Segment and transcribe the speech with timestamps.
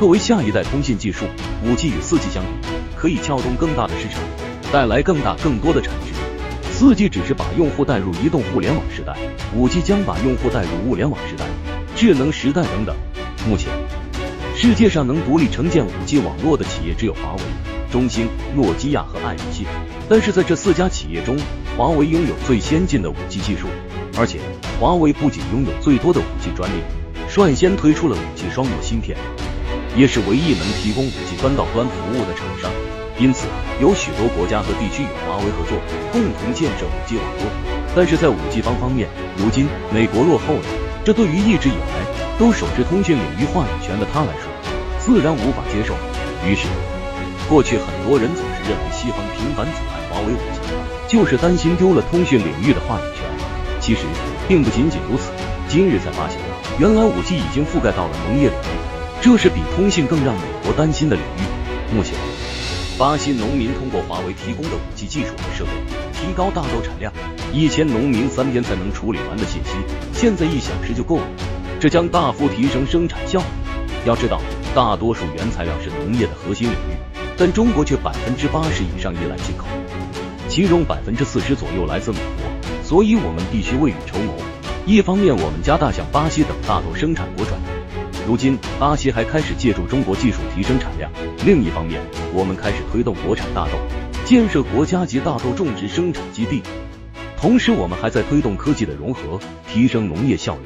[0.00, 1.26] 作为下一代通信技术，
[1.62, 4.22] 五 G 与四 G 相比，可以撬动更大的市场，
[4.72, 6.14] 带来更大更多的产值。
[6.72, 9.14] 四 G 只是把用户带入移动互联网时代，
[9.54, 11.44] 五 G 将把用户带入物联网时代、
[11.94, 12.96] 智能时代等等。
[13.46, 13.68] 目前，
[14.56, 17.42] 世界上能独立承建五 G 网络的企业只有华为、
[17.92, 18.26] 中兴、
[18.56, 19.66] 诺基亚和爱立信。
[20.08, 21.36] 但是在这四家企业中，
[21.76, 23.66] 华为拥有最先进的五 G 技术，
[24.16, 24.38] 而且
[24.80, 26.76] 华为不仅拥有最多的五 G 专利，
[27.28, 29.14] 率先推出了五 G 双模芯片。
[29.96, 32.70] 也是唯一能提供五 G 端到端服务的厂商，
[33.18, 33.46] 因此
[33.80, 35.76] 有许多国家和地区与华为合作，
[36.12, 37.50] 共同建设五 G 网络。
[37.94, 40.64] 但是在五 G 方方面，如今美国落后了，
[41.04, 42.06] 这对于一直以来
[42.38, 44.46] 都手持通讯领域话语权的他来说，
[44.98, 45.94] 自然无法接受。
[46.46, 46.68] 于是，
[47.48, 50.60] 过去很多人总是认为西方频繁阻碍华为五 G，
[51.08, 53.26] 就是担心丢了通讯领域的话语权。
[53.80, 54.02] 其实
[54.46, 55.32] 并不仅仅如此，
[55.68, 56.38] 今日才发现，
[56.78, 58.89] 原来五 G 已经覆盖到了农业领域。
[59.22, 61.94] 这是比通信更让美国担心的领域。
[61.94, 62.14] 目前，
[62.96, 65.70] 巴西农民通过华为提供的五 G 技术和设备，
[66.14, 67.12] 提高大豆产量。
[67.52, 69.72] 以前农民三天才能处理完的信息，
[70.14, 71.26] 现在一小时就够了，
[71.78, 73.46] 这将大幅提升生产效率。
[74.06, 74.40] 要知道，
[74.74, 79.66] 大多数原材料是农业的核心领域，但中国却百分之八十以上依赖进口，
[80.48, 82.82] 其中百分之四十左右来自美国。
[82.82, 84.32] 所以，我们必须未雨绸缪。
[84.86, 87.69] 一方面，我们加大向巴西等大豆生产国转移。
[88.26, 91.10] 如今，巴西还开始借助中国技术提升产量。
[91.44, 92.00] 另一方面，
[92.32, 93.72] 我们开始推动国产大豆，
[94.24, 96.62] 建设国家级大豆种植生产基地。
[97.36, 100.62] 同时，我们还在推动科技的融合，提升农业效率。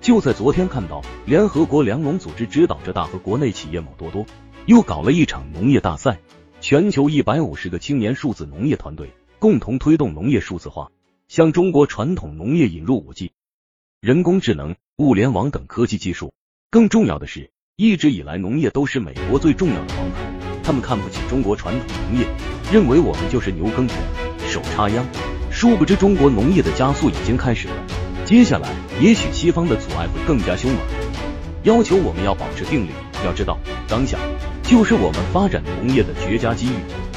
[0.00, 4.24] 就在昨天，看到联合国粮农组织指导着大和国内企业某多多
[4.66, 6.20] 又搞了一场农业大赛，
[6.60, 10.90] 全球一百五十个青年数字农业团队共同推动农业数字化，
[11.26, 13.32] 向中国传统农业引入五 G、
[14.00, 16.32] 人工智能、物联网等科技技术。
[16.70, 20.16] 更重要的是，一直以来农业都是美国最重要的王牌，
[20.62, 22.26] 他们看不起中国传统农业，
[22.70, 23.98] 认为我们就是牛耕田、
[24.46, 25.02] 手插秧。
[25.50, 27.74] 殊不知，中国农业的加速已经开始了。
[28.26, 28.68] 接下来，
[29.00, 30.80] 也许西方的阻碍会更加凶猛，
[31.62, 32.90] 要求我们要保持定力。
[33.24, 33.58] 要知道，
[33.88, 34.18] 当下
[34.62, 37.07] 就是我们发展农业的绝佳机遇。